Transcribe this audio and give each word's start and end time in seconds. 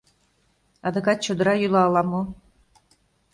Адакат 0.87 1.19
чодыра 1.25 1.53
йӱла 1.57 1.81
ала-мо. 1.87 2.21